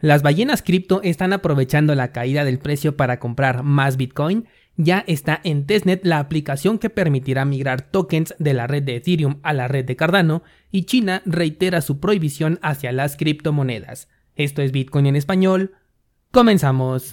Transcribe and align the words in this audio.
Las 0.00 0.22
ballenas 0.22 0.62
cripto 0.62 1.00
están 1.02 1.32
aprovechando 1.32 1.92
la 1.96 2.12
caída 2.12 2.44
del 2.44 2.60
precio 2.60 2.96
para 2.96 3.18
comprar 3.18 3.64
más 3.64 3.96
Bitcoin. 3.96 4.46
Ya 4.76 5.02
está 5.08 5.40
en 5.42 5.66
testnet 5.66 6.04
la 6.04 6.20
aplicación 6.20 6.78
que 6.78 6.88
permitirá 6.88 7.44
migrar 7.44 7.82
tokens 7.82 8.32
de 8.38 8.54
la 8.54 8.68
red 8.68 8.84
de 8.84 8.94
Ethereum 8.94 9.40
a 9.42 9.52
la 9.52 9.66
red 9.66 9.84
de 9.84 9.96
Cardano 9.96 10.44
y 10.70 10.84
China 10.84 11.22
reitera 11.26 11.80
su 11.80 11.98
prohibición 11.98 12.60
hacia 12.62 12.92
las 12.92 13.16
criptomonedas. 13.16 14.08
Esto 14.36 14.62
es 14.62 14.70
Bitcoin 14.70 15.06
en 15.06 15.16
español. 15.16 15.74
Comenzamos. 16.30 17.12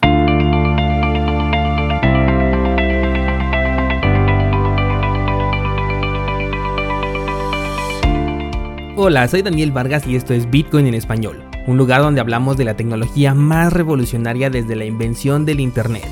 Hola, 8.95 9.27
soy 9.27 9.41
Daniel 9.41 9.71
Vargas 9.71 10.05
y 10.05 10.15
esto 10.15 10.35
es 10.35 10.49
Bitcoin 10.51 10.85
en 10.85 10.93
español 10.93 11.54
un 11.67 11.77
lugar 11.77 12.01
donde 12.01 12.21
hablamos 12.21 12.57
de 12.57 12.65
la 12.65 12.75
tecnología 12.75 13.33
más 13.33 13.73
revolucionaria 13.73 14.49
desde 14.49 14.75
la 14.75 14.85
invención 14.85 15.45
del 15.45 15.59
Internet. 15.59 16.05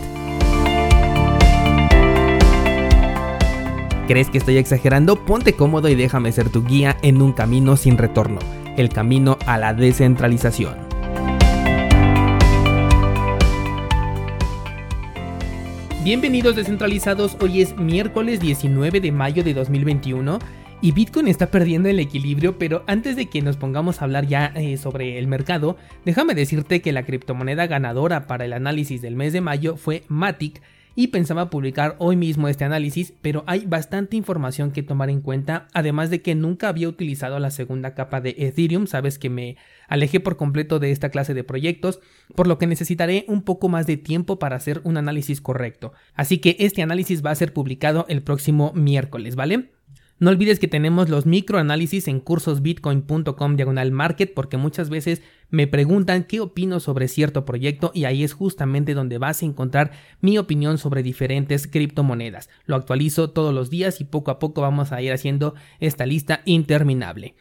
¿Crees 4.08 4.30
que 4.30 4.40
estoy 4.40 4.58
exagerando? 4.58 5.16
Ponte 5.24 5.54
cómodo 5.54 5.90
y 5.90 5.96
déjame 5.96 6.32
ser 6.32 6.50
tu 6.50 6.64
guía 6.66 6.98
en 7.04 7.22
un 7.22 7.34
camino 7.34 7.78
sin 7.78 7.98
retorno, 7.98 8.40
el 8.78 8.90
camino 8.90 9.38
a 9.46 9.58
la 9.58 9.74
descentralización. 9.74 10.76
Bienvenidos 16.04 16.58
descentralizados, 16.58 17.38
hoy 17.40 17.62
es 17.62 17.78
miércoles 17.78 18.42
19 18.42 19.00
de 19.00 19.12
mayo 19.14 19.42
de 19.42 19.54
2021 19.54 20.40
y 20.84 20.92
Bitcoin 20.92 21.30
está 21.30 21.50
perdiendo 21.50 21.88
el 21.88 22.02
equilibrio, 22.02 22.58
pero 22.58 22.84
antes 22.88 23.16
de 23.16 23.28
que 23.28 23.42
nos 23.42 23.56
pongamos 23.56 24.02
a 24.02 24.04
hablar 24.04 24.28
ya 24.28 24.48
eh, 24.48 24.76
sobre 24.76 25.18
el 25.18 25.28
mercado, 25.28 25.78
déjame 26.04 26.36
decirte 26.36 26.82
que 26.82 26.92
la 26.92 27.06
criptomoneda 27.06 27.68
ganadora 27.68 28.28
para 28.28 28.44
el 28.44 28.52
análisis 28.52 29.02
del 29.02 29.16
mes 29.16 29.32
de 29.32 29.40
mayo 29.40 29.78
fue 29.78 30.04
Matic 30.10 30.62
y 30.94 31.08
pensaba 31.08 31.50
publicar 31.50 31.96
hoy 32.00 32.18
mismo 32.18 32.50
este 32.50 32.66
análisis, 32.66 33.14
pero 33.22 33.46
hay 33.48 33.66
bastante 33.66 34.18
información 34.18 34.72
que 34.72 34.84
tomar 34.84 35.10
en 35.10 35.22
cuenta, 35.22 35.70
además 35.74 36.10
de 36.10 36.22
que 36.22 36.36
nunca 36.36 36.68
había 36.68 36.90
utilizado 36.90 37.40
la 37.40 37.50
segunda 37.50 37.94
capa 37.94 38.20
de 38.20 38.36
Ethereum, 38.38 38.86
sabes 38.86 39.18
que 39.18 39.30
me 39.30 39.56
alejé 39.88 40.20
por 40.20 40.36
completo 40.36 40.80
de 40.80 40.92
esta 40.92 41.12
clase 41.12 41.34
de 41.34 41.46
proyectos, 41.46 42.02
por 42.36 42.46
lo 42.46 42.58
que 42.58 42.68
necesitaré 42.68 43.24
un 43.30 43.44
poco 43.44 43.70
más 43.70 43.88
de 43.88 43.96
tiempo 43.96 44.38
para 44.38 44.58
hacer 44.58 44.82
un 44.84 44.98
análisis 44.98 45.40
correcto. 45.40 45.94
Así 46.14 46.40
que 46.40 46.58
este 46.60 46.82
análisis 46.82 47.26
va 47.26 47.32
a 47.32 47.36
ser 47.36 47.54
publicado 47.54 48.06
el 48.10 48.22
próximo 48.22 48.74
miércoles, 48.76 49.38
¿vale? 49.38 49.70
No 50.24 50.30
olvides 50.30 50.58
que 50.58 50.70
tenemos 50.70 51.10
los 51.10 51.26
microanálisis 51.26 52.08
en 52.08 52.22
cursosbitcoin.com 52.22 53.56
diagonal 53.58 53.92
market 53.92 54.34
porque 54.34 54.56
muchas 54.56 54.90
veces 54.90 55.22
me 55.50 55.68
preguntan 55.68 56.24
qué 56.24 56.40
opino 56.40 56.80
sobre 56.80 57.10
cierto 57.10 57.44
proyecto 57.44 57.92
y 57.94 58.06
ahí 58.06 58.24
es 58.24 58.32
justamente 58.32 58.94
donde 58.94 59.18
vas 59.18 59.42
a 59.42 59.46
encontrar 59.46 59.92
mi 60.22 60.38
opinión 60.38 60.78
sobre 60.78 61.04
diferentes 61.04 61.68
criptomonedas. 61.68 62.50
Lo 62.66 62.78
actualizo 62.78 63.32
todos 63.32 63.54
los 63.54 63.70
días 63.70 64.00
y 64.00 64.06
poco 64.06 64.32
a 64.32 64.40
poco 64.40 64.62
vamos 64.62 64.94
a 64.94 65.02
ir 65.02 65.12
haciendo 65.12 65.56
esta 65.82 66.06
lista 66.06 66.42
interminable. 66.46 67.36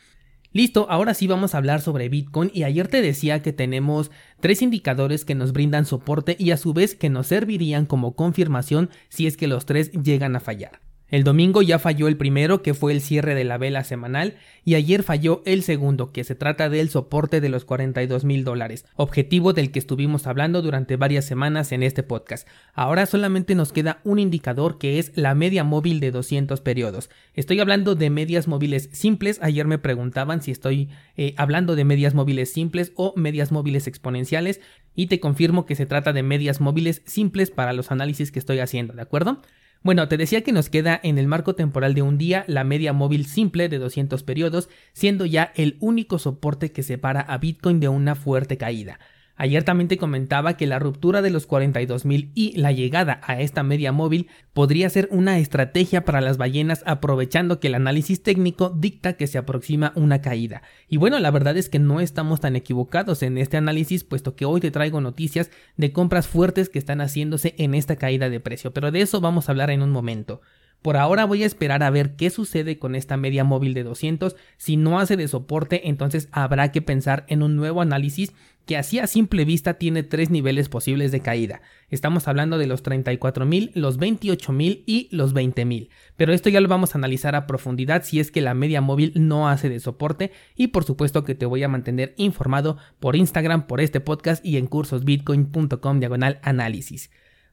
Listo, 0.50 0.88
ahora 0.90 1.14
sí 1.14 1.28
vamos 1.28 1.54
a 1.54 1.58
hablar 1.58 1.82
sobre 1.82 2.08
Bitcoin 2.08 2.50
y 2.52 2.64
ayer 2.64 2.88
te 2.88 3.00
decía 3.00 3.42
que 3.42 3.52
tenemos 3.52 4.10
tres 4.40 4.60
indicadores 4.60 5.24
que 5.24 5.36
nos 5.36 5.52
brindan 5.52 5.86
soporte 5.86 6.34
y 6.36 6.50
a 6.50 6.56
su 6.56 6.72
vez 6.72 6.96
que 6.96 7.10
nos 7.10 7.28
servirían 7.28 7.86
como 7.86 8.16
confirmación 8.16 8.90
si 9.08 9.28
es 9.28 9.36
que 9.36 9.46
los 9.46 9.66
tres 9.66 9.92
llegan 9.92 10.34
a 10.34 10.40
fallar. 10.40 10.80
El 11.12 11.24
domingo 11.24 11.60
ya 11.60 11.78
falló 11.78 12.08
el 12.08 12.16
primero, 12.16 12.62
que 12.62 12.72
fue 12.72 12.90
el 12.90 13.02
cierre 13.02 13.34
de 13.34 13.44
la 13.44 13.58
vela 13.58 13.84
semanal, 13.84 14.38
y 14.64 14.76
ayer 14.76 15.02
falló 15.02 15.42
el 15.44 15.62
segundo, 15.62 16.10
que 16.10 16.24
se 16.24 16.34
trata 16.34 16.70
del 16.70 16.88
soporte 16.88 17.42
de 17.42 17.50
los 17.50 17.66
42 17.66 18.24
mil 18.24 18.44
dólares, 18.44 18.86
objetivo 18.96 19.52
del 19.52 19.72
que 19.72 19.78
estuvimos 19.78 20.26
hablando 20.26 20.62
durante 20.62 20.96
varias 20.96 21.26
semanas 21.26 21.70
en 21.72 21.82
este 21.82 22.02
podcast. 22.02 22.48
Ahora 22.72 23.04
solamente 23.04 23.54
nos 23.54 23.74
queda 23.74 24.00
un 24.04 24.20
indicador 24.20 24.78
que 24.78 24.98
es 24.98 25.12
la 25.14 25.34
media 25.34 25.64
móvil 25.64 26.00
de 26.00 26.12
200 26.12 26.62
periodos. 26.62 27.10
Estoy 27.34 27.60
hablando 27.60 27.94
de 27.94 28.08
medias 28.08 28.48
móviles 28.48 28.88
simples, 28.92 29.38
ayer 29.42 29.66
me 29.66 29.78
preguntaban 29.78 30.40
si 30.40 30.50
estoy 30.50 30.88
eh, 31.18 31.34
hablando 31.36 31.76
de 31.76 31.84
medias 31.84 32.14
móviles 32.14 32.54
simples 32.54 32.90
o 32.96 33.12
medias 33.16 33.52
móviles 33.52 33.86
exponenciales, 33.86 34.62
y 34.94 35.08
te 35.08 35.20
confirmo 35.20 35.66
que 35.66 35.74
se 35.74 35.84
trata 35.84 36.14
de 36.14 36.22
medias 36.22 36.62
móviles 36.62 37.02
simples 37.04 37.50
para 37.50 37.74
los 37.74 37.90
análisis 37.90 38.32
que 38.32 38.38
estoy 38.38 38.60
haciendo, 38.60 38.94
¿de 38.94 39.02
acuerdo? 39.02 39.42
Bueno, 39.82 40.06
te 40.06 40.16
decía 40.16 40.42
que 40.42 40.52
nos 40.52 40.68
queda 40.68 41.00
en 41.02 41.18
el 41.18 41.26
marco 41.26 41.56
temporal 41.56 41.94
de 41.94 42.02
un 42.02 42.16
día 42.16 42.44
la 42.46 42.62
media 42.62 42.92
móvil 42.92 43.26
simple 43.26 43.68
de 43.68 43.78
200 43.78 44.22
periodos, 44.22 44.68
siendo 44.92 45.26
ya 45.26 45.52
el 45.56 45.76
único 45.80 46.20
soporte 46.20 46.70
que 46.70 46.84
separa 46.84 47.20
a 47.20 47.38
Bitcoin 47.38 47.80
de 47.80 47.88
una 47.88 48.14
fuerte 48.14 48.56
caída. 48.56 49.00
Ayer 49.42 49.64
también 49.64 49.88
te 49.88 49.98
comentaba 49.98 50.56
que 50.56 50.68
la 50.68 50.78
ruptura 50.78 51.20
de 51.20 51.30
los 51.30 51.48
42.000 51.48 52.30
y 52.32 52.56
la 52.56 52.70
llegada 52.70 53.20
a 53.24 53.40
esta 53.40 53.64
media 53.64 53.90
móvil 53.90 54.28
podría 54.52 54.88
ser 54.88 55.08
una 55.10 55.40
estrategia 55.40 56.04
para 56.04 56.20
las 56.20 56.36
ballenas 56.36 56.84
aprovechando 56.86 57.58
que 57.58 57.66
el 57.66 57.74
análisis 57.74 58.22
técnico 58.22 58.70
dicta 58.70 59.14
que 59.14 59.26
se 59.26 59.38
aproxima 59.38 59.90
una 59.96 60.20
caída. 60.20 60.62
Y 60.86 60.98
bueno, 60.98 61.18
la 61.18 61.32
verdad 61.32 61.56
es 61.56 61.68
que 61.68 61.80
no 61.80 61.98
estamos 61.98 62.38
tan 62.38 62.54
equivocados 62.54 63.24
en 63.24 63.36
este 63.36 63.56
análisis 63.56 64.04
puesto 64.04 64.36
que 64.36 64.44
hoy 64.44 64.60
te 64.60 64.70
traigo 64.70 65.00
noticias 65.00 65.50
de 65.76 65.90
compras 65.90 66.28
fuertes 66.28 66.68
que 66.68 66.78
están 66.78 67.00
haciéndose 67.00 67.56
en 67.58 67.74
esta 67.74 67.96
caída 67.96 68.30
de 68.30 68.38
precio, 68.38 68.72
pero 68.72 68.92
de 68.92 69.00
eso 69.00 69.20
vamos 69.20 69.48
a 69.48 69.50
hablar 69.50 69.72
en 69.72 69.82
un 69.82 69.90
momento. 69.90 70.40
Por 70.82 70.96
ahora 70.96 71.24
voy 71.24 71.44
a 71.44 71.46
esperar 71.46 71.84
a 71.84 71.90
ver 71.90 72.16
qué 72.16 72.28
sucede 72.28 72.78
con 72.78 72.96
esta 72.96 73.16
media 73.16 73.44
móvil 73.44 73.72
de 73.72 73.84
200. 73.84 74.34
Si 74.56 74.76
no 74.76 74.98
hace 74.98 75.16
de 75.16 75.28
soporte, 75.28 75.88
entonces 75.88 76.28
habrá 76.32 76.72
que 76.72 76.82
pensar 76.82 77.24
en 77.28 77.44
un 77.44 77.54
nuevo 77.54 77.80
análisis 77.80 78.34
que 78.66 78.76
así 78.76 78.98
a 78.98 79.06
simple 79.06 79.44
vista 79.44 79.74
tiene 79.74 80.02
tres 80.02 80.30
niveles 80.30 80.68
posibles 80.68 81.12
de 81.12 81.20
caída. 81.20 81.62
Estamos 81.88 82.28
hablando 82.28 82.58
de 82.58 82.66
los 82.66 82.82
34.000, 82.82 83.72
los 83.74 83.98
28.000 83.98 84.82
y 84.86 85.08
los 85.10 85.34
20.000. 85.34 85.88
Pero 86.16 86.32
esto 86.32 86.48
ya 86.48 86.60
lo 86.60 86.68
vamos 86.68 86.94
a 86.94 86.98
analizar 86.98 87.34
a 87.34 87.46
profundidad 87.46 88.02
si 88.04 88.20
es 88.20 88.30
que 88.30 88.40
la 88.40 88.54
media 88.54 88.80
móvil 88.80 89.12
no 89.14 89.48
hace 89.48 89.68
de 89.68 89.80
soporte 89.80 90.32
y 90.56 90.68
por 90.68 90.84
supuesto 90.84 91.24
que 91.24 91.34
te 91.34 91.46
voy 91.46 91.62
a 91.62 91.68
mantener 91.68 92.14
informado 92.16 92.76
por 93.00 93.16
Instagram, 93.16 93.66
por 93.66 93.80
este 93.80 94.00
podcast 94.00 94.44
y 94.44 94.56
en 94.56 94.66
cursosbitcoin.com 94.66 96.00
diagonal 96.00 96.38
análisis. 96.42 97.10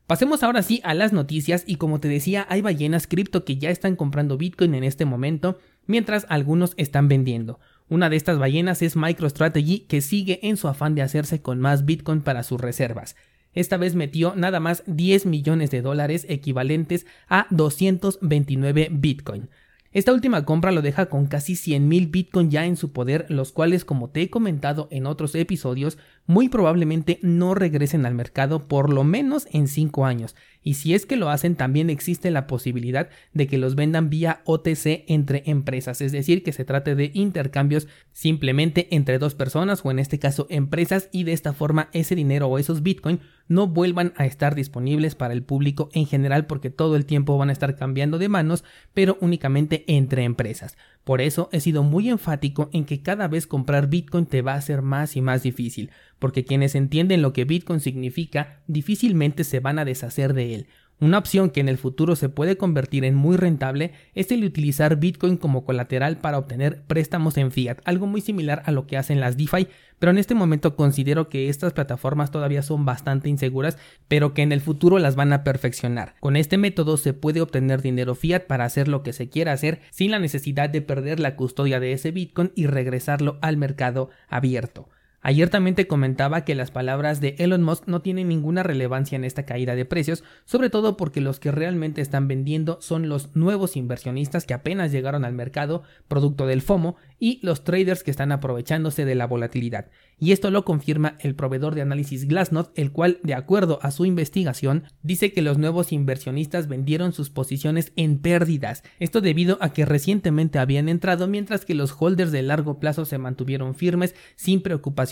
Pasemos 0.10 0.42
ahora 0.42 0.64
sí 0.64 0.82
a 0.84 0.96
las 0.96 1.14
noticias 1.14 1.64
y 1.68 1.76
como 1.76 2.00
te 2.00 2.08
decía 2.08 2.48
hay 2.50 2.62
ballenas 2.62 3.06
cripto 3.06 3.46
que 3.46 3.58
ya 3.58 3.70
están 3.70 3.96
comprando 3.96 4.40
Bitcoin 4.40 4.74
en 4.74 4.84
este 4.84 5.06
momento 5.06 5.60
mientras 5.86 6.26
algunos 6.30 6.74
están 6.78 7.08
vendiendo. 7.08 7.60
Una 7.90 8.10
de 8.10 8.16
estas 8.16 8.40
ballenas 8.40 8.82
es 8.82 8.96
MicroStrategy 8.96 9.82
que 9.82 10.02
sigue 10.02 10.40
en 10.42 10.58
su 10.58 10.68
afán 10.68 10.96
de 10.96 11.04
hacerse 11.04 11.44
con 11.44 11.60
más 11.60 11.86
Bitcoin 11.86 12.22
para 12.22 12.42
sus 12.42 12.60
reservas. 12.60 13.16
Esta 13.54 13.78
vez 13.78 13.94
metió 13.94 14.34
nada 14.36 14.60
más 14.60 14.82
10 14.88 15.28
millones 15.28 15.70
de 15.70 15.84
dólares 15.84 16.26
equivalentes 16.28 17.06
a 17.28 17.46
229 17.52 18.88
Bitcoin. 18.92 19.52
Esta 19.92 20.14
última 20.14 20.46
compra 20.46 20.72
lo 20.72 20.84
deja 20.84 21.08
con 21.08 21.26
casi 21.26 21.54
100.000 21.54 22.12
Bitcoin 22.12 22.52
ya 22.52 22.68
en 22.68 22.78
su 22.78 22.92
poder, 22.92 23.26
los 23.30 23.52
cuales, 23.52 23.86
como 23.86 24.12
te 24.12 24.22
he 24.22 24.30
comentado 24.30 24.88
en 24.92 25.08
otros 25.08 25.34
episodios, 25.34 25.98
muy 26.28 26.48
probablemente 26.48 27.18
no 27.24 27.56
regresen 27.56 28.06
al 28.06 28.14
mercado 28.14 28.68
por 28.68 28.94
lo 28.94 29.04
menos 29.04 29.48
en 29.52 29.68
5 29.68 30.06
años. 30.06 30.36
Y 30.62 30.76
si 30.76 30.94
es 30.94 31.08
que 31.08 31.16
lo 31.16 31.30
hacen, 31.30 31.56
también 31.56 31.90
existe 31.90 32.30
la 32.30 32.46
posibilidad 32.46 33.10
de 33.34 33.48
que 33.48 33.58
los 33.58 33.76
vendan 33.76 34.12
vía 34.12 34.42
OTC 34.46 35.06
entre 35.08 35.42
empresas, 35.48 36.02
es 36.02 36.12
decir, 36.12 36.44
que 36.44 36.54
se 36.54 36.66
trate 36.66 36.94
de 36.94 37.10
intercambios 37.16 37.88
simplemente 38.12 38.88
entre 38.92 39.18
dos 39.18 39.34
personas 39.34 39.82
o 39.84 39.90
en 39.90 39.98
este 39.98 40.20
caso 40.20 40.46
empresas 40.50 41.10
y 41.12 41.24
de 41.24 41.34
esta 41.34 41.54
forma 41.54 41.90
ese 41.94 42.14
dinero 42.14 42.48
o 42.48 42.60
esos 42.60 42.84
Bitcoin 42.84 43.22
no 43.48 43.68
vuelvan 43.68 44.14
a 44.16 44.26
estar 44.26 44.54
disponibles 44.54 45.16
para 45.16 45.34
el 45.34 45.44
público 45.44 45.90
en 45.94 46.06
general 46.06 46.46
porque 46.46 46.70
todo 46.70 46.96
el 46.96 47.06
tiempo 47.06 47.38
van 47.38 47.50
a 47.50 47.54
estar 47.54 47.76
cambiando 47.76 48.20
de 48.20 48.30
manos, 48.30 48.64
pero 48.94 49.18
únicamente 49.22 49.79
entre 49.88 50.24
empresas. 50.24 50.78
Por 51.04 51.22
eso 51.22 51.50
he 51.52 51.60
sido 51.60 51.84
muy 51.84 52.10
enfático 52.10 52.70
en 52.74 52.86
que 52.86 53.02
cada 53.02 53.28
vez 53.28 53.48
comprar 53.48 53.88
Bitcoin 53.88 54.26
te 54.26 54.42
va 54.42 54.54
a 54.54 54.62
ser 54.62 54.82
más 54.82 55.16
y 55.16 55.22
más 55.22 55.44
difícil, 55.44 55.92
porque 56.20 56.46
quienes 56.46 56.76
entienden 56.76 57.22
lo 57.22 57.34
que 57.34 57.46
Bitcoin 57.46 57.80
significa 57.80 58.62
difícilmente 58.68 59.44
se 59.44 59.60
van 59.60 59.80
a 59.80 59.86
deshacer 59.86 60.34
de 60.34 60.56
él. 60.56 60.68
Una 61.02 61.18
opción 61.18 61.50
que 61.50 61.62
en 61.62 61.70
el 61.70 61.78
futuro 61.78 62.18
se 62.18 62.28
puede 62.28 62.58
convertir 62.58 63.06
en 63.06 63.16
muy 63.16 63.38
rentable 63.38 63.94
es 64.16 64.34
el 64.34 64.44
utilizar 64.44 64.98
Bitcoin 64.98 65.38
como 65.38 65.64
colateral 65.64 66.18
para 66.18 66.38
obtener 66.38 66.82
préstamos 66.88 67.38
en 67.38 67.52
fiat, 67.52 67.78
algo 67.86 68.06
muy 68.06 68.20
similar 68.20 68.64
a 68.66 68.72
lo 68.72 68.86
que 68.86 68.98
hacen 68.98 69.22
las 69.22 69.38
DeFi, 69.38 69.70
pero 69.98 70.12
en 70.12 70.18
este 70.18 70.36
momento 70.36 70.76
considero 70.76 71.30
que 71.30 71.48
estas 71.48 71.72
plataformas 71.72 72.32
todavía 72.32 72.64
son 72.64 72.84
bastante 72.84 73.30
inseguras, 73.30 73.78
pero 74.10 74.34
que 74.34 74.42
en 74.42 74.52
el 74.52 74.60
futuro 74.60 75.00
las 75.00 75.16
van 75.16 75.32
a 75.32 75.46
perfeccionar. 75.46 76.16
Con 76.20 76.36
este 76.36 76.58
método 76.58 76.98
se 76.98 77.14
puede 77.14 77.40
obtener 77.40 77.82
dinero 77.82 78.14
fiat 78.14 78.42
para 78.42 78.66
hacer 78.66 78.90
lo 78.90 79.02
que 79.02 79.14
se 79.14 79.30
quiera 79.30 79.54
hacer 79.54 79.80
sin 79.92 80.12
la 80.12 80.20
necesidad 80.20 80.70
de 80.70 80.82
perder 80.82 81.22
la 81.22 81.38
custodia 81.38 81.80
de 81.80 81.94
ese 81.94 82.12
Bitcoin 82.12 82.52
y 82.56 82.68
regresarlo 82.68 83.38
al 83.42 83.56
mercado 83.56 84.10
abierto. 84.28 84.90
Ayer 85.22 85.50
también 85.50 85.76
te 85.76 85.88
comentaba 85.88 86.46
que 86.46 86.56
las 86.56 86.72
palabras 86.72 87.20
de 87.20 87.36
Elon 87.40 87.62
Musk 87.62 87.88
no 87.88 88.02
tienen 88.02 88.30
ninguna 88.30 88.64
relevancia 88.64 89.18
en 89.18 89.26
esta 89.26 89.46
caída 89.46 89.76
de 89.76 89.84
precios, 89.84 90.24
sobre 90.46 90.70
todo 90.70 90.96
porque 90.96 91.20
los 91.20 91.40
que 91.40 91.52
realmente 91.52 92.02
están 92.02 92.30
vendiendo 92.30 92.78
son 92.82 93.10
los 93.10 93.36
nuevos 93.36 93.76
inversionistas 93.76 94.46
que 94.46 94.54
apenas 94.54 94.94
llegaron 94.94 95.26
al 95.26 95.34
mercado, 95.34 95.84
producto 96.08 96.48
del 96.48 96.62
FOMO, 96.62 96.96
y 97.20 97.40
los 97.44 97.66
traders 97.66 98.04
que 98.04 98.12
están 98.12 98.32
aprovechándose 98.32 99.04
de 99.04 99.16
la 99.16 99.28
volatilidad. 99.28 99.90
Y 100.18 100.32
esto 100.32 100.52
lo 100.52 100.66
confirma 100.66 101.18
el 101.20 101.36
proveedor 101.36 101.76
de 101.76 101.82
análisis 101.82 102.28
Glassnode, 102.28 102.70
el 102.76 102.92
cual, 102.92 103.20
de 103.24 103.34
acuerdo 103.34 103.80
a 103.82 103.92
su 103.92 104.06
investigación, 104.06 104.84
dice 105.02 105.32
que 105.32 105.42
los 105.42 105.58
nuevos 105.58 105.92
inversionistas 105.94 106.68
vendieron 106.68 107.14
sus 107.14 107.30
posiciones 107.30 107.94
en 107.96 108.20
pérdidas. 108.20 108.84
Esto 109.00 109.22
debido 109.22 109.58
a 109.62 109.72
que 109.72 109.86
recientemente 109.86 110.60
habían 110.60 110.90
entrado 110.90 111.28
mientras 111.28 111.66
que 111.66 111.76
los 111.76 111.96
holders 111.98 112.32
de 112.32 112.42
largo 112.42 112.80
plazo 112.80 113.06
se 113.06 113.18
mantuvieron 113.18 113.76
firmes 113.76 114.16
sin 114.36 114.62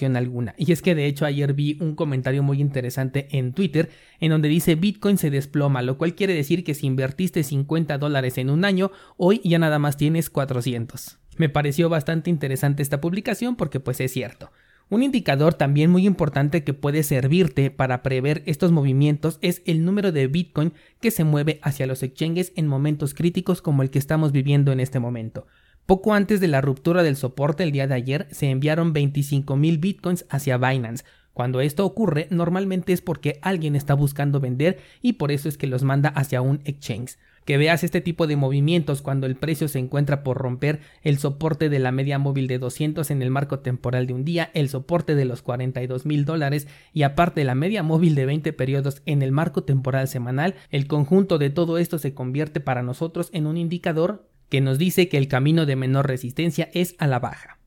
alguna. 0.06 0.54
Y 0.58 0.72
es 0.72 0.82
que 0.82 0.96
de 0.96 1.06
hecho 1.06 1.26
ayer 1.26 1.54
vi 1.54 1.78
un 1.82 1.96
comentario 1.96 2.44
muy 2.44 2.62
interesante 2.62 3.28
en 3.32 3.54
Twitter 3.54 3.90
en 4.20 4.32
donde 4.32 4.50
dice 4.50 4.76
Bitcoin 4.76 5.18
se 5.18 5.30
desploma, 5.30 5.82
lo 5.82 5.98
cual 5.98 6.16
quiere 6.16 6.34
decir 6.34 6.64
que 6.64 6.74
si 6.74 6.86
invertiste 6.86 7.44
50 7.44 7.98
dólares 7.98 8.38
en 8.38 8.50
un 8.50 8.66
año, 8.66 8.92
hoy 9.18 9.42
ya 9.44 9.60
nada 9.60 9.80
más 9.80 9.98
tienes 9.98 10.30
400. 10.30 11.18
Me 11.38 11.50
pareció 11.50 11.90
bastante 11.90 12.30
interesante 12.30 12.84
esta 12.84 13.02
publicación 13.02 13.56
porque 13.56 13.80
pues 13.80 14.00
es 14.00 14.12
cierto. 14.12 14.52
Un 14.90 15.04
indicador 15.04 15.54
también 15.54 15.92
muy 15.92 16.06
importante 16.06 16.64
que 16.64 16.74
puede 16.74 17.04
servirte 17.04 17.72
para 17.72 18.04
prever 18.04 18.42
estos 18.46 18.72
movimientos 18.72 19.38
es 19.42 19.62
el 19.66 19.84
número 19.84 20.14
de 20.14 20.28
Bitcoin 20.28 20.72
que 21.02 21.12
se 21.12 21.26
mueve 21.26 21.60
hacia 21.62 21.88
los 21.88 22.04
exchanges 22.04 22.54
en 22.56 22.68
momentos 22.68 23.14
críticos 23.14 23.62
como 23.62 23.84
el 23.84 23.90
que 23.90 24.00
estamos 24.00 24.32
viviendo 24.32 24.72
en 24.72 24.80
este 24.80 25.00
momento. 25.00 25.46
Poco 25.88 26.14
antes 26.14 26.42
de 26.42 26.50
la 26.50 26.60
ruptura 26.60 27.02
del 27.02 27.16
soporte 27.16 27.64
el 27.64 27.72
día 27.72 27.88
de 27.88 27.94
ayer 27.96 28.28
se 28.30 28.50
enviaron 28.50 28.94
25.000 28.94 29.80
Bitcoins 29.80 30.26
hacia 30.30 30.58
Binance. 30.58 31.06
Cuando 31.32 31.62
esto 31.62 31.86
ocurre 31.86 32.28
normalmente 32.30 32.92
es 32.92 33.00
porque 33.00 33.40
alguien 33.42 33.74
está 33.74 33.94
buscando 33.94 34.42
vender 34.42 34.80
y 35.02 35.14
por 35.14 35.32
eso 35.32 35.48
es 35.48 35.58
que 35.58 35.66
los 35.66 35.84
manda 35.84 36.10
hacia 36.10 36.42
un 36.42 36.60
exchange 36.66 37.16
que 37.48 37.58
veas 37.58 37.86
este 37.86 38.02
tipo 38.02 38.28
de 38.28 38.36
movimientos 38.36 39.02
cuando 39.02 39.26
el 39.26 39.38
precio 39.38 39.70
se 39.70 39.80
encuentra 39.80 40.22
por 40.22 40.38
romper 40.38 40.82
el 41.02 41.18
soporte 41.18 41.70
de 41.70 41.80
la 41.80 41.94
media 41.94 42.20
móvil 42.20 42.48
de 42.48 42.60
200 42.60 43.10
en 43.10 43.22
el 43.22 43.32
marco 43.32 43.60
temporal 43.60 44.06
de 44.06 44.14
un 44.14 44.26
día, 44.26 44.52
el 44.54 44.68
soporte 44.68 45.16
de 45.16 45.24
los 45.24 45.42
42 45.44 46.06
mil 46.06 46.26
dólares 46.26 46.68
y 46.92 47.04
aparte 47.04 47.46
la 47.46 47.56
media 47.56 47.84
móvil 47.84 48.16
de 48.16 48.26
20 48.26 48.52
periodos 48.52 49.02
en 49.06 49.22
el 49.22 49.32
marco 49.32 49.64
temporal 49.64 50.10
semanal, 50.10 50.56
el 50.72 50.88
conjunto 50.88 51.38
de 51.38 51.50
todo 51.50 51.78
esto 51.78 52.00
se 52.00 52.14
convierte 52.14 52.60
para 52.60 52.84
nosotros 52.84 53.30
en 53.32 53.48
un 53.48 53.56
indicador 53.56 54.27
que 54.50 54.62
nos 54.62 54.78
dice 54.78 55.10
que 55.10 55.18
el 55.18 55.28
camino 55.28 55.66
de 55.66 55.76
menor 55.76 56.08
resistencia 56.08 56.70
es 56.74 56.96
a 57.00 57.08
la 57.08 57.20
baja. 57.20 57.60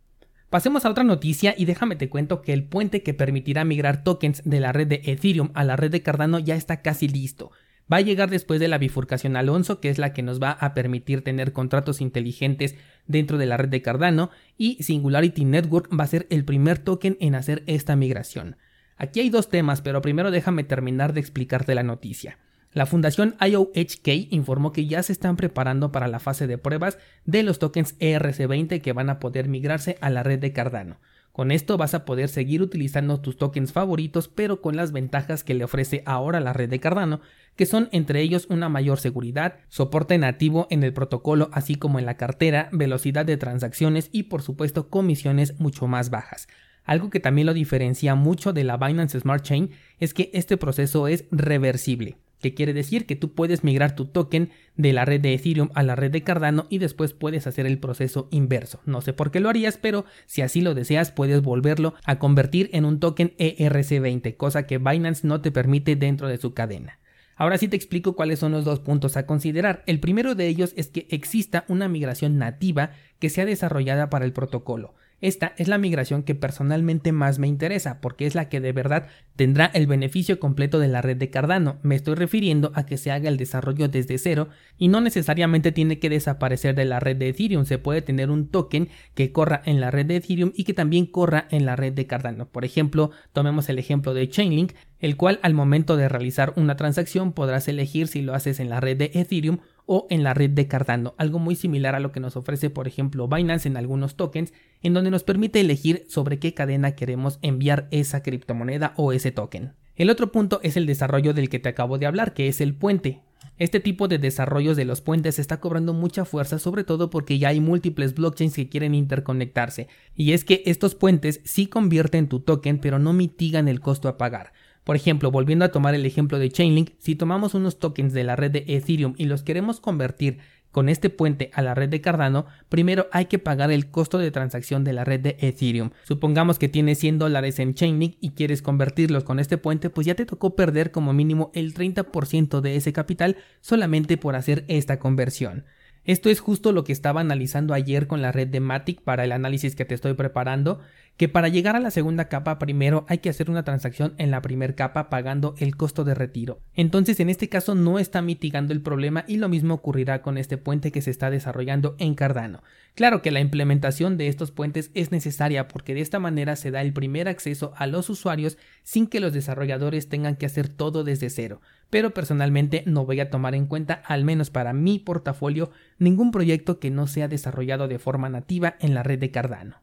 Pasemos 0.48 0.84
a 0.84 0.90
otra 0.90 1.04
noticia 1.04 1.54
y 1.56 1.64
déjame 1.64 1.96
te 1.96 2.08
cuento 2.08 2.42
que 2.42 2.52
el 2.52 2.64
puente 2.64 3.02
que 3.02 3.14
permitirá 3.14 3.64
migrar 3.64 4.02
tokens 4.02 4.42
de 4.44 4.60
la 4.60 4.72
red 4.72 4.88
de 4.88 5.02
Ethereum 5.04 5.50
a 5.54 5.64
la 5.64 5.76
red 5.76 5.90
de 5.90 6.02
Cardano 6.02 6.38
ya 6.38 6.56
está 6.56 6.82
casi 6.82 7.08
listo 7.08 7.52
va 7.92 7.98
a 7.98 8.02
llegar 8.02 8.30
después 8.30 8.60
de 8.60 8.68
la 8.68 8.78
bifurcación 8.78 9.36
Alonso, 9.36 9.80
que 9.80 9.88
es 9.88 9.98
la 9.98 10.12
que 10.12 10.22
nos 10.22 10.40
va 10.40 10.52
a 10.52 10.74
permitir 10.74 11.24
tener 11.24 11.52
contratos 11.52 12.00
inteligentes 12.00 12.76
dentro 13.06 13.38
de 13.38 13.46
la 13.46 13.56
red 13.56 13.68
de 13.68 13.82
Cardano, 13.82 14.30
y 14.56 14.82
Singularity 14.82 15.44
Network 15.44 15.90
va 15.98 16.04
a 16.04 16.08
ser 16.08 16.26
el 16.30 16.44
primer 16.44 16.78
token 16.78 17.16
en 17.20 17.34
hacer 17.34 17.64
esta 17.66 17.96
migración. 17.96 18.56
Aquí 18.96 19.20
hay 19.20 19.30
dos 19.30 19.48
temas, 19.48 19.80
pero 19.80 20.02
primero 20.02 20.30
déjame 20.30 20.62
terminar 20.62 21.12
de 21.14 21.20
explicarte 21.20 21.74
la 21.74 21.82
noticia. 21.82 22.38
La 22.72 22.86
fundación 22.86 23.34
IOHK 23.44 24.28
informó 24.30 24.70
que 24.72 24.86
ya 24.86 25.02
se 25.02 25.12
están 25.12 25.36
preparando 25.36 25.90
para 25.90 26.06
la 26.06 26.20
fase 26.20 26.46
de 26.46 26.56
pruebas 26.56 26.98
de 27.24 27.42
los 27.42 27.58
tokens 27.58 27.98
ERC20 27.98 28.80
que 28.80 28.92
van 28.92 29.10
a 29.10 29.18
poder 29.18 29.48
migrarse 29.48 29.98
a 30.00 30.08
la 30.08 30.22
red 30.22 30.38
de 30.38 30.52
Cardano. 30.52 31.00
Con 31.32 31.50
esto 31.50 31.76
vas 31.76 31.94
a 31.94 32.04
poder 32.04 32.28
seguir 32.28 32.62
utilizando 32.62 33.20
tus 33.20 33.36
tokens 33.36 33.72
favoritos 33.72 34.28
pero 34.28 34.60
con 34.60 34.76
las 34.76 34.92
ventajas 34.92 35.42
que 35.42 35.54
le 35.54 35.64
ofrece 35.64 36.04
ahora 36.06 36.38
la 36.38 36.52
red 36.52 36.70
de 36.70 36.78
Cardano, 36.78 37.20
que 37.56 37.66
son 37.66 37.88
entre 37.90 38.20
ellos 38.20 38.46
una 38.50 38.68
mayor 38.68 39.00
seguridad, 39.00 39.56
soporte 39.68 40.16
nativo 40.16 40.68
en 40.70 40.84
el 40.84 40.92
protocolo 40.92 41.50
así 41.52 41.74
como 41.74 41.98
en 41.98 42.06
la 42.06 42.16
cartera, 42.16 42.68
velocidad 42.70 43.26
de 43.26 43.36
transacciones 43.36 44.10
y 44.12 44.24
por 44.24 44.42
supuesto 44.42 44.90
comisiones 44.90 45.58
mucho 45.58 45.88
más 45.88 46.10
bajas. 46.10 46.46
Algo 46.84 47.10
que 47.10 47.18
también 47.18 47.46
lo 47.46 47.52
diferencia 47.52 48.14
mucho 48.14 48.52
de 48.52 48.62
la 48.62 48.76
Binance 48.76 49.18
Smart 49.18 49.42
Chain 49.42 49.70
es 49.98 50.14
que 50.14 50.30
este 50.34 50.56
proceso 50.56 51.08
es 51.08 51.24
reversible 51.32 52.16
que 52.40 52.54
quiere 52.54 52.72
decir 52.72 53.06
que 53.06 53.16
tú 53.16 53.34
puedes 53.34 53.64
migrar 53.64 53.94
tu 53.94 54.06
token 54.06 54.50
de 54.76 54.92
la 54.92 55.04
red 55.04 55.20
de 55.20 55.34
Ethereum 55.34 55.70
a 55.74 55.82
la 55.82 55.96
red 55.96 56.10
de 56.10 56.22
Cardano 56.22 56.66
y 56.70 56.78
después 56.78 57.12
puedes 57.12 57.46
hacer 57.46 57.66
el 57.66 57.78
proceso 57.78 58.28
inverso. 58.30 58.80
No 58.86 59.00
sé 59.00 59.12
por 59.12 59.30
qué 59.30 59.40
lo 59.40 59.48
harías, 59.48 59.78
pero 59.78 60.04
si 60.26 60.42
así 60.42 60.60
lo 60.60 60.74
deseas 60.74 61.12
puedes 61.12 61.42
volverlo 61.42 61.94
a 62.04 62.18
convertir 62.18 62.70
en 62.72 62.84
un 62.84 63.00
token 63.00 63.34
ERC20, 63.38 64.36
cosa 64.36 64.66
que 64.66 64.78
Binance 64.78 65.26
no 65.26 65.40
te 65.40 65.50
permite 65.50 65.96
dentro 65.96 66.28
de 66.28 66.38
su 66.38 66.54
cadena. 66.54 66.98
Ahora 67.36 67.56
sí 67.56 67.68
te 67.68 67.76
explico 67.76 68.16
cuáles 68.16 68.38
son 68.38 68.52
los 68.52 68.66
dos 68.66 68.80
puntos 68.80 69.16
a 69.16 69.24
considerar. 69.24 69.82
El 69.86 69.98
primero 69.98 70.34
de 70.34 70.46
ellos 70.46 70.74
es 70.76 70.88
que 70.88 71.06
exista 71.08 71.64
una 71.68 71.88
migración 71.88 72.36
nativa 72.36 72.90
que 73.18 73.30
sea 73.30 73.46
desarrollada 73.46 74.10
para 74.10 74.26
el 74.26 74.34
protocolo. 74.34 74.94
Esta 75.20 75.52
es 75.58 75.68
la 75.68 75.76
migración 75.76 76.22
que 76.22 76.34
personalmente 76.34 77.12
más 77.12 77.38
me 77.38 77.46
interesa 77.46 78.00
porque 78.00 78.26
es 78.26 78.34
la 78.34 78.48
que 78.48 78.60
de 78.60 78.72
verdad 78.72 79.08
tendrá 79.36 79.66
el 79.66 79.86
beneficio 79.86 80.40
completo 80.40 80.78
de 80.78 80.88
la 80.88 81.02
red 81.02 81.16
de 81.16 81.30
Cardano. 81.30 81.78
Me 81.82 81.94
estoy 81.94 82.14
refiriendo 82.14 82.72
a 82.74 82.86
que 82.86 82.96
se 82.96 83.10
haga 83.10 83.28
el 83.28 83.36
desarrollo 83.36 83.88
desde 83.88 84.16
cero 84.18 84.48
y 84.78 84.88
no 84.88 85.00
necesariamente 85.00 85.72
tiene 85.72 85.98
que 85.98 86.08
desaparecer 86.08 86.74
de 86.74 86.86
la 86.86 87.00
red 87.00 87.16
de 87.16 87.28
Ethereum. 87.28 87.66
Se 87.66 87.78
puede 87.78 88.00
tener 88.00 88.30
un 88.30 88.48
token 88.48 88.88
que 89.14 89.30
corra 89.32 89.62
en 89.66 89.80
la 89.80 89.90
red 89.90 90.06
de 90.06 90.16
Ethereum 90.16 90.52
y 90.54 90.64
que 90.64 90.74
también 90.74 91.06
corra 91.06 91.46
en 91.50 91.66
la 91.66 91.76
red 91.76 91.92
de 91.92 92.06
Cardano. 92.06 92.46
Por 92.46 92.64
ejemplo, 92.64 93.10
tomemos 93.32 93.68
el 93.68 93.78
ejemplo 93.78 94.14
de 94.14 94.28
Chainlink, 94.28 94.72
el 95.00 95.16
cual 95.16 95.38
al 95.42 95.54
momento 95.54 95.96
de 95.96 96.08
realizar 96.08 96.52
una 96.56 96.76
transacción 96.76 97.32
podrás 97.32 97.68
elegir 97.68 98.08
si 98.08 98.22
lo 98.22 98.34
haces 98.34 98.60
en 98.60 98.70
la 98.70 98.80
red 98.80 98.96
de 98.96 99.10
Ethereum 99.14 99.58
o 99.92 100.06
en 100.08 100.22
la 100.22 100.34
red 100.34 100.50
de 100.50 100.68
Cardano, 100.68 101.16
algo 101.18 101.40
muy 101.40 101.56
similar 101.56 101.96
a 101.96 102.00
lo 102.00 102.12
que 102.12 102.20
nos 102.20 102.36
ofrece 102.36 102.70
por 102.70 102.86
ejemplo 102.86 103.26
Binance 103.26 103.66
en 103.66 103.76
algunos 103.76 104.14
tokens, 104.14 104.52
en 104.82 104.94
donde 104.94 105.10
nos 105.10 105.24
permite 105.24 105.58
elegir 105.58 106.04
sobre 106.08 106.38
qué 106.38 106.54
cadena 106.54 106.94
queremos 106.94 107.40
enviar 107.42 107.88
esa 107.90 108.22
criptomoneda 108.22 108.94
o 108.94 109.12
ese 109.12 109.32
token. 109.32 109.72
El 109.96 110.08
otro 110.08 110.30
punto 110.30 110.60
es 110.62 110.76
el 110.76 110.86
desarrollo 110.86 111.34
del 111.34 111.48
que 111.48 111.58
te 111.58 111.70
acabo 111.70 111.98
de 111.98 112.06
hablar, 112.06 112.34
que 112.34 112.46
es 112.46 112.60
el 112.60 112.72
puente. 112.72 113.22
Este 113.58 113.80
tipo 113.80 114.06
de 114.06 114.18
desarrollos 114.18 114.76
de 114.76 114.84
los 114.84 115.00
puentes 115.00 115.40
está 115.40 115.58
cobrando 115.58 115.92
mucha 115.92 116.24
fuerza, 116.24 116.60
sobre 116.60 116.84
todo 116.84 117.10
porque 117.10 117.40
ya 117.40 117.48
hay 117.48 117.58
múltiples 117.58 118.14
blockchains 118.14 118.54
que 118.54 118.68
quieren 118.68 118.94
interconectarse. 118.94 119.88
Y 120.14 120.34
es 120.34 120.44
que 120.44 120.62
estos 120.66 120.94
puentes 120.94 121.40
sí 121.44 121.66
convierten 121.66 122.28
tu 122.28 122.38
token, 122.38 122.78
pero 122.78 123.00
no 123.00 123.12
mitigan 123.12 123.66
el 123.66 123.80
costo 123.80 124.08
a 124.08 124.16
pagar. 124.16 124.52
Por 124.84 124.96
ejemplo, 124.96 125.30
volviendo 125.30 125.64
a 125.64 125.70
tomar 125.70 125.94
el 125.94 126.06
ejemplo 126.06 126.38
de 126.38 126.50
Chainlink, 126.50 126.90
si 126.98 127.14
tomamos 127.14 127.54
unos 127.54 127.78
tokens 127.78 128.12
de 128.12 128.24
la 128.24 128.36
red 128.36 128.50
de 128.50 128.64
Ethereum 128.66 129.14
y 129.16 129.26
los 129.26 129.42
queremos 129.42 129.80
convertir 129.80 130.38
con 130.70 130.88
este 130.88 131.10
puente 131.10 131.50
a 131.54 131.62
la 131.62 131.74
red 131.74 131.88
de 131.88 132.00
Cardano, 132.00 132.46
primero 132.68 133.06
hay 133.12 133.26
que 133.26 133.38
pagar 133.38 133.70
el 133.72 133.90
costo 133.90 134.18
de 134.18 134.30
transacción 134.30 134.84
de 134.84 134.92
la 134.92 135.04
red 135.04 135.20
de 135.20 135.36
Ethereum. 135.40 135.90
Supongamos 136.04 136.58
que 136.58 136.68
tienes 136.68 136.98
100 136.98 137.18
dólares 137.18 137.58
en 137.58 137.74
Chainlink 137.74 138.16
y 138.20 138.30
quieres 138.30 138.62
convertirlos 138.62 139.24
con 139.24 139.38
este 139.40 139.58
puente, 139.58 139.90
pues 139.90 140.06
ya 140.06 140.14
te 140.14 140.26
tocó 140.26 140.54
perder 140.54 140.92
como 140.92 141.12
mínimo 141.12 141.50
el 141.54 141.74
30% 141.74 142.60
de 142.60 142.76
ese 142.76 142.92
capital 142.92 143.36
solamente 143.60 144.16
por 144.16 144.36
hacer 144.36 144.64
esta 144.68 144.98
conversión. 144.98 145.64
Esto 146.04 146.30
es 146.30 146.40
justo 146.40 146.72
lo 146.72 146.82
que 146.82 146.92
estaba 146.92 147.20
analizando 147.20 147.74
ayer 147.74 148.06
con 148.06 148.22
la 148.22 148.32
red 148.32 148.48
de 148.48 148.60
Matic 148.60 149.02
para 149.02 149.24
el 149.24 149.32
análisis 149.32 149.76
que 149.76 149.84
te 149.84 149.94
estoy 149.94 150.14
preparando 150.14 150.80
que 151.16 151.28
para 151.28 151.48
llegar 151.48 151.76
a 151.76 151.80
la 151.80 151.90
segunda 151.90 152.28
capa 152.28 152.58
primero 152.58 153.04
hay 153.06 153.18
que 153.18 153.28
hacer 153.28 153.50
una 153.50 153.62
transacción 153.62 154.14
en 154.16 154.30
la 154.30 154.40
primera 154.40 154.74
capa 154.74 155.10
pagando 155.10 155.54
el 155.58 155.76
costo 155.76 156.02
de 156.02 156.14
retiro. 156.14 156.60
Entonces 156.74 157.20
en 157.20 157.28
este 157.28 157.48
caso 157.48 157.74
no 157.74 157.98
está 157.98 158.22
mitigando 158.22 158.72
el 158.72 158.80
problema 158.80 159.24
y 159.28 159.36
lo 159.36 159.48
mismo 159.48 159.74
ocurrirá 159.74 160.22
con 160.22 160.38
este 160.38 160.56
puente 160.56 160.92
que 160.92 161.02
se 161.02 161.10
está 161.10 161.30
desarrollando 161.30 161.94
en 161.98 162.14
Cardano. 162.14 162.62
Claro 162.94 163.22
que 163.22 163.30
la 163.30 163.40
implementación 163.40 164.16
de 164.16 164.28
estos 164.28 164.50
puentes 164.50 164.90
es 164.94 165.12
necesaria 165.12 165.68
porque 165.68 165.94
de 165.94 166.00
esta 166.00 166.18
manera 166.18 166.56
se 166.56 166.70
da 166.70 166.80
el 166.80 166.92
primer 166.92 167.28
acceso 167.28 167.72
a 167.76 167.86
los 167.86 168.08
usuarios 168.10 168.58
sin 168.82 169.06
que 169.06 169.20
los 169.20 169.32
desarrolladores 169.32 170.08
tengan 170.08 170.36
que 170.36 170.46
hacer 170.46 170.68
todo 170.68 171.04
desde 171.04 171.30
cero. 171.30 171.60
Pero 171.90 172.14
personalmente 172.14 172.82
no 172.86 173.04
voy 173.04 173.20
a 173.20 173.30
tomar 173.30 173.54
en 173.54 173.66
cuenta, 173.66 173.94
al 174.06 174.24
menos 174.24 174.50
para 174.50 174.72
mi 174.72 174.98
portafolio, 174.98 175.70
ningún 175.98 176.30
proyecto 176.30 176.78
que 176.78 176.90
no 176.90 177.06
sea 177.06 177.28
desarrollado 177.28 177.88
de 177.88 177.98
forma 177.98 178.28
nativa 178.28 178.76
en 178.80 178.94
la 178.94 179.02
red 179.02 179.18
de 179.18 179.30
Cardano. 179.30 179.82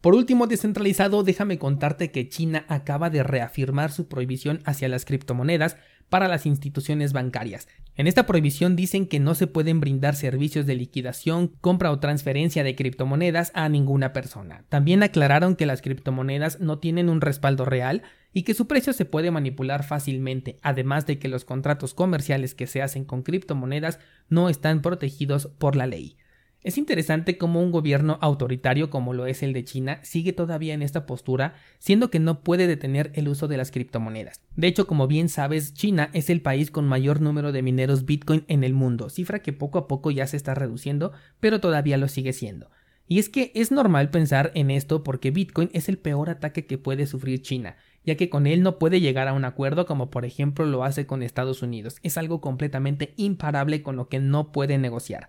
Por 0.00 0.14
último, 0.14 0.46
descentralizado, 0.46 1.24
déjame 1.24 1.58
contarte 1.58 2.12
que 2.12 2.28
China 2.28 2.64
acaba 2.68 3.10
de 3.10 3.24
reafirmar 3.24 3.90
su 3.90 4.06
prohibición 4.06 4.60
hacia 4.64 4.88
las 4.88 5.04
criptomonedas 5.04 5.76
para 6.08 6.28
las 6.28 6.46
instituciones 6.46 7.12
bancarias. 7.12 7.66
En 7.96 8.06
esta 8.06 8.24
prohibición 8.24 8.76
dicen 8.76 9.08
que 9.08 9.18
no 9.18 9.34
se 9.34 9.48
pueden 9.48 9.80
brindar 9.80 10.14
servicios 10.14 10.66
de 10.66 10.76
liquidación, 10.76 11.48
compra 11.60 11.90
o 11.90 11.98
transferencia 11.98 12.62
de 12.62 12.76
criptomonedas 12.76 13.50
a 13.54 13.68
ninguna 13.68 14.12
persona. 14.12 14.64
También 14.68 15.02
aclararon 15.02 15.56
que 15.56 15.66
las 15.66 15.82
criptomonedas 15.82 16.60
no 16.60 16.78
tienen 16.78 17.08
un 17.08 17.20
respaldo 17.20 17.64
real 17.64 18.02
y 18.32 18.42
que 18.42 18.54
su 18.54 18.68
precio 18.68 18.92
se 18.92 19.04
puede 19.04 19.32
manipular 19.32 19.82
fácilmente, 19.82 20.58
además 20.62 21.06
de 21.06 21.18
que 21.18 21.26
los 21.26 21.44
contratos 21.44 21.92
comerciales 21.92 22.54
que 22.54 22.68
se 22.68 22.82
hacen 22.82 23.04
con 23.04 23.22
criptomonedas 23.22 23.98
no 24.28 24.48
están 24.48 24.80
protegidos 24.80 25.48
por 25.58 25.74
la 25.74 25.88
ley. 25.88 26.16
Es 26.64 26.76
interesante 26.76 27.38
cómo 27.38 27.62
un 27.62 27.70
gobierno 27.70 28.18
autoritario 28.20 28.90
como 28.90 29.14
lo 29.14 29.26
es 29.26 29.44
el 29.44 29.52
de 29.52 29.64
China 29.64 30.00
sigue 30.02 30.32
todavía 30.32 30.74
en 30.74 30.82
esta 30.82 31.06
postura, 31.06 31.54
siendo 31.78 32.10
que 32.10 32.18
no 32.18 32.42
puede 32.42 32.66
detener 32.66 33.12
el 33.14 33.28
uso 33.28 33.46
de 33.46 33.56
las 33.56 33.70
criptomonedas. 33.70 34.40
De 34.56 34.66
hecho, 34.66 34.88
como 34.88 35.06
bien 35.06 35.28
sabes, 35.28 35.72
China 35.72 36.10
es 36.14 36.30
el 36.30 36.42
país 36.42 36.72
con 36.72 36.88
mayor 36.88 37.20
número 37.20 37.52
de 37.52 37.62
mineros 37.62 38.06
Bitcoin 38.06 38.44
en 38.48 38.64
el 38.64 38.74
mundo, 38.74 39.08
cifra 39.08 39.38
que 39.38 39.52
poco 39.52 39.78
a 39.78 39.86
poco 39.86 40.10
ya 40.10 40.26
se 40.26 40.36
está 40.36 40.54
reduciendo, 40.54 41.12
pero 41.38 41.60
todavía 41.60 41.96
lo 41.96 42.08
sigue 42.08 42.32
siendo. 42.32 42.70
Y 43.06 43.20
es 43.20 43.28
que 43.28 43.52
es 43.54 43.70
normal 43.70 44.10
pensar 44.10 44.50
en 44.54 44.70
esto 44.70 45.04
porque 45.04 45.30
Bitcoin 45.30 45.70
es 45.72 45.88
el 45.88 45.96
peor 45.96 46.28
ataque 46.28 46.66
que 46.66 46.76
puede 46.76 47.06
sufrir 47.06 47.40
China, 47.40 47.76
ya 48.04 48.16
que 48.16 48.28
con 48.28 48.48
él 48.48 48.62
no 48.62 48.78
puede 48.78 49.00
llegar 49.00 49.28
a 49.28 49.32
un 49.32 49.44
acuerdo 49.44 49.86
como 49.86 50.10
por 50.10 50.24
ejemplo 50.24 50.66
lo 50.66 50.82
hace 50.82 51.06
con 51.06 51.22
Estados 51.22 51.62
Unidos. 51.62 51.98
Es 52.02 52.18
algo 52.18 52.40
completamente 52.40 53.14
imparable 53.16 53.82
con 53.82 53.96
lo 53.96 54.08
que 54.08 54.18
no 54.18 54.50
puede 54.50 54.76
negociar. 54.76 55.28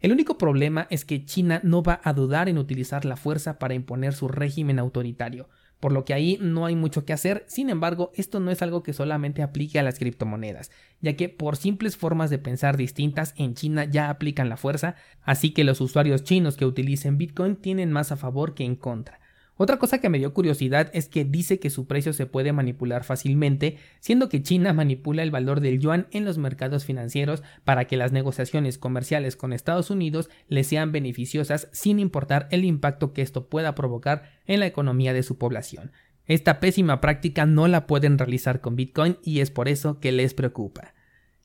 El 0.00 0.12
único 0.12 0.38
problema 0.38 0.86
es 0.90 1.04
que 1.04 1.24
China 1.24 1.60
no 1.64 1.82
va 1.82 2.00
a 2.04 2.12
dudar 2.12 2.48
en 2.48 2.58
utilizar 2.58 3.04
la 3.04 3.16
fuerza 3.16 3.58
para 3.58 3.74
imponer 3.74 4.14
su 4.14 4.28
régimen 4.28 4.78
autoritario, 4.78 5.48
por 5.80 5.92
lo 5.92 6.04
que 6.04 6.14
ahí 6.14 6.38
no 6.40 6.66
hay 6.66 6.76
mucho 6.76 7.04
que 7.04 7.12
hacer, 7.12 7.44
sin 7.48 7.68
embargo, 7.68 8.12
esto 8.14 8.38
no 8.38 8.52
es 8.52 8.62
algo 8.62 8.84
que 8.84 8.92
solamente 8.92 9.42
aplique 9.42 9.78
a 9.78 9.82
las 9.82 9.98
criptomonedas, 9.98 10.70
ya 11.00 11.14
que 11.14 11.28
por 11.28 11.56
simples 11.56 11.96
formas 11.96 12.30
de 12.30 12.38
pensar 12.38 12.76
distintas 12.76 13.34
en 13.36 13.54
China 13.54 13.84
ya 13.84 14.08
aplican 14.10 14.48
la 14.48 14.56
fuerza, 14.56 14.94
así 15.22 15.50
que 15.50 15.64
los 15.64 15.80
usuarios 15.80 16.22
chinos 16.22 16.56
que 16.56 16.66
utilicen 16.66 17.18
Bitcoin 17.18 17.56
tienen 17.56 17.90
más 17.90 18.12
a 18.12 18.16
favor 18.16 18.54
que 18.54 18.64
en 18.64 18.76
contra. 18.76 19.18
Otra 19.60 19.80
cosa 19.80 19.98
que 19.98 20.08
me 20.08 20.18
dio 20.18 20.32
curiosidad 20.32 20.88
es 20.94 21.08
que 21.08 21.24
dice 21.24 21.58
que 21.58 21.68
su 21.68 21.88
precio 21.88 22.12
se 22.12 22.26
puede 22.26 22.52
manipular 22.52 23.02
fácilmente, 23.02 23.76
siendo 23.98 24.28
que 24.28 24.40
China 24.40 24.72
manipula 24.72 25.24
el 25.24 25.32
valor 25.32 25.60
del 25.60 25.80
yuan 25.80 26.06
en 26.12 26.24
los 26.24 26.38
mercados 26.38 26.84
financieros 26.84 27.42
para 27.64 27.86
que 27.86 27.96
las 27.96 28.12
negociaciones 28.12 28.78
comerciales 28.78 29.34
con 29.34 29.52
Estados 29.52 29.90
Unidos 29.90 30.30
le 30.46 30.62
sean 30.62 30.92
beneficiosas 30.92 31.68
sin 31.72 31.98
importar 31.98 32.46
el 32.52 32.64
impacto 32.64 33.12
que 33.12 33.20
esto 33.20 33.48
pueda 33.48 33.74
provocar 33.74 34.30
en 34.46 34.60
la 34.60 34.66
economía 34.66 35.12
de 35.12 35.24
su 35.24 35.38
población. 35.38 35.90
Esta 36.26 36.60
pésima 36.60 37.00
práctica 37.00 37.44
no 37.44 37.66
la 37.66 37.88
pueden 37.88 38.16
realizar 38.16 38.60
con 38.60 38.76
Bitcoin 38.76 39.18
y 39.24 39.40
es 39.40 39.50
por 39.50 39.68
eso 39.68 39.98
que 39.98 40.12
les 40.12 40.34
preocupa. 40.34 40.94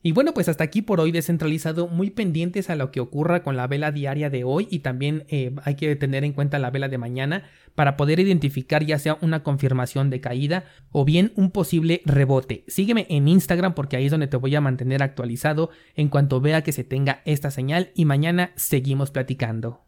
Y 0.06 0.12
bueno, 0.12 0.34
pues 0.34 0.50
hasta 0.50 0.62
aquí 0.62 0.82
por 0.82 1.00
hoy 1.00 1.12
descentralizado, 1.12 1.88
muy 1.88 2.10
pendientes 2.10 2.68
a 2.68 2.76
lo 2.76 2.90
que 2.90 3.00
ocurra 3.00 3.42
con 3.42 3.56
la 3.56 3.66
vela 3.66 3.90
diaria 3.90 4.28
de 4.28 4.44
hoy 4.44 4.68
y 4.70 4.80
también 4.80 5.24
eh, 5.28 5.54
hay 5.64 5.76
que 5.76 5.96
tener 5.96 6.24
en 6.24 6.34
cuenta 6.34 6.58
la 6.58 6.70
vela 6.70 6.90
de 6.90 6.98
mañana 6.98 7.44
para 7.74 7.96
poder 7.96 8.20
identificar 8.20 8.84
ya 8.84 8.98
sea 8.98 9.18
una 9.20 9.42
confirmación 9.42 10.10
de 10.10 10.20
caída 10.20 10.64
o 10.92 11.04
bien 11.04 11.32
un 11.36 11.50
posible 11.50 12.02
rebote. 12.04 12.64
Sígueme 12.68 13.06
en 13.10 13.28
Instagram 13.28 13.74
porque 13.74 13.96
ahí 13.96 14.06
es 14.06 14.10
donde 14.10 14.26
te 14.26 14.36
voy 14.36 14.54
a 14.54 14.60
mantener 14.60 15.02
actualizado 15.02 15.70
en 15.94 16.08
cuanto 16.08 16.40
vea 16.40 16.62
que 16.62 16.72
se 16.72 16.84
tenga 16.84 17.22
esta 17.24 17.50
señal 17.50 17.90
y 17.94 18.04
mañana 18.04 18.52
seguimos 18.56 19.10
platicando. 19.10 19.80